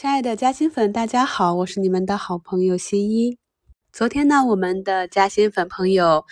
[0.00, 3.36] 亲爱的嘉兴粉，大家好，我是你们的好朋友新一。
[3.92, 6.24] 昨天呢，我们的嘉兴粉朋友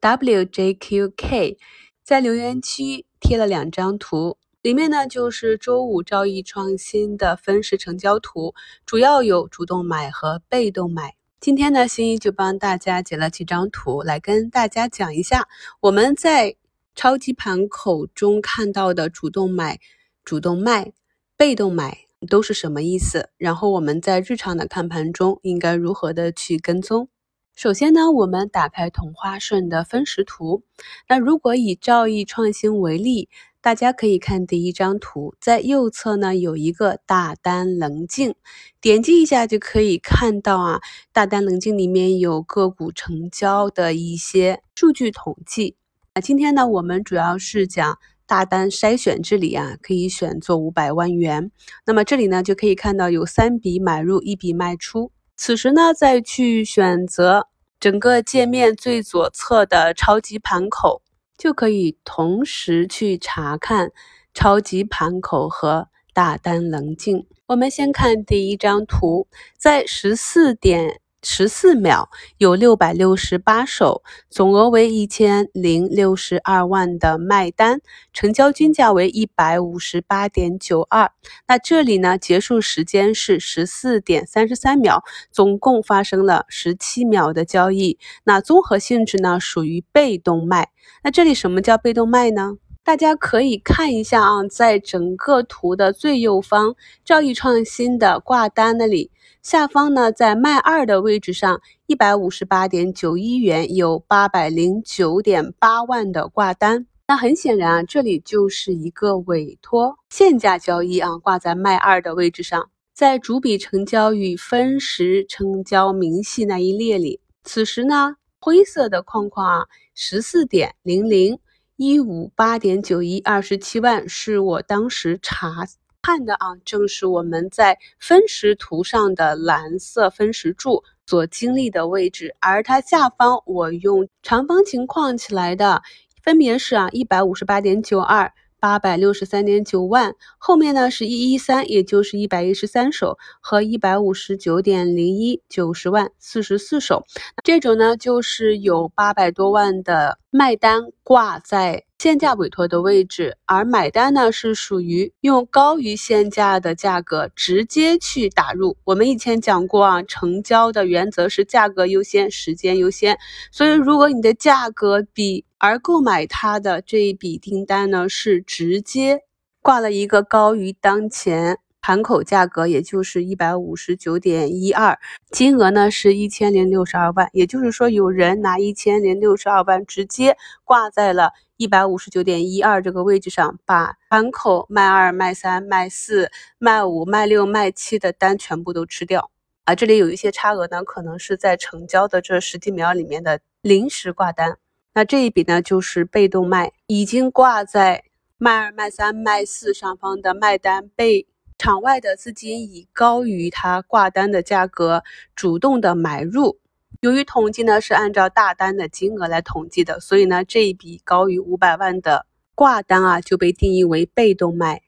[0.00, 1.56] WJQK
[2.04, 8.54] 在留言区贴了两张图，里面呢就是周五兆易创新的分时成交图，
[8.84, 11.16] 主要有主动买和被动买。
[11.40, 15.48] 今天呢，新一就帮大家截了几张图来跟大家讲一下，
[15.80, 16.54] 我们在
[16.94, 19.80] 超级盘口中看到的主动买、
[20.24, 20.92] 主动卖、
[21.36, 22.05] 被动买。
[22.28, 23.28] 都是什么意思？
[23.36, 27.08] 然后我们在日常的看盘中应该如何的去跟踪？
[27.54, 30.62] 首先呢，我们打开同花顺的分时图。
[31.08, 33.28] 那如果以兆易创新为例，
[33.60, 38.34] 大家可以看第一张图，在右侧呢有一个大单棱镜，
[38.80, 40.80] 点击一下就可以看到啊，
[41.12, 45.76] 大单棱镜里面有个股成交的一些数据统计。
[46.14, 47.98] 那今天呢，我们主要是讲。
[48.26, 51.50] 大单筛选这里啊，可以选做五百万元。
[51.86, 55.12] 那么这里呢，就可以看到有三笔买入，一笔卖出。
[55.36, 61.02] 此时呢，再去选择整个界面最左侧的超级盘口，
[61.38, 63.92] 就可以同时去查看
[64.34, 67.26] 超级盘口和大单棱镜。
[67.46, 71.00] 我们先看第一张图，在十四点。
[71.28, 77.80] 十四秒有六百六十八手，总额为一千零六十二万的卖单，
[78.12, 81.10] 成交均价为一百五十八点九二。
[81.48, 87.98] 那这里呢，结束时间是十四点三十三秒，总共发生了十七秒的交易。
[88.22, 90.70] 那综合性质呢，属于被动卖。
[91.02, 92.52] 那这里什么叫被动卖呢？
[92.84, 99.10] 大家可以看一下啊，在整个图的最右方，兆易创新的挂单那里。
[99.46, 106.88] 下方呢，在卖二的位置上，一百五十八点九一元有八百零九点八万的挂单。
[107.06, 117.20] 那很显然啊，这里就是一个委托限价交易啊，挂在卖二的位置上，在主笔成交与分时成交明细那一列里。
[117.44, 121.38] 此时呢，灰色的框框啊，十四点零零
[121.76, 125.68] 一五八点九一二十七万，是我当时查。
[126.06, 135.82] 看的啊，正是我们在分时图上的蓝色分时柱所经历的位置，而它下方我用长方形框起来的，
[136.22, 138.32] 分别是啊一百五十八点九二。
[138.58, 147.04] 八百六十三点九万，后面呢是一一三，也就是一百一十三手和一百五十九点零一，九十万四十四手，
[147.44, 158.76] 这种呢就是有八百多万的卖单挂在限价委托的位置，而买单呢是属于用高于限价的价格直接去打入。
[158.84, 163.18] 我们以前讲过啊，成交的原则是价格优先，时间优先，
[163.50, 169.20] 所以如果你的价格比而购买它的这一笔订单呢，是直接
[169.62, 174.98] 挂了一个高于当前盘口价格，也就是一百五十九点一二，
[175.30, 177.28] 金额呢是一千零六十二万。
[177.32, 189.30] 也就是说，有人拿一千零六十二万直接挂在了一百五十九点一二这个位置上，把盘口卖二、卖三、卖四、卖五、卖六、卖七的单全部都吃掉。
[189.62, 194.58] 啊，这里有一些差额呢，可能是在成交的这十几秒里面的临时挂单。
[194.92, 198.02] 那这一笔呢，就是被动卖，已经挂在
[198.38, 205.02] 卖二、卖三、卖四上方的卖单，被场外的资金以高于它挂单的价格
[205.34, 206.58] 主动的买入。
[207.00, 214.82] 由于统计呢是按照大单的金额来统计的，所以呢这一笔高于五百万的挂单啊就被定义为被动卖。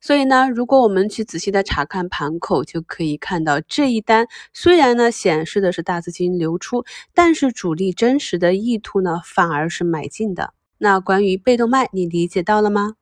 [0.00, 10.54] 所以呢，如果我们去仔细的查看盘口，就可以看到这一单虽然呢显示的是大资金流出，但是主力真实的意图呢反而是买进的。
[10.76, 12.94] 那关于被动卖，你理解到了吗？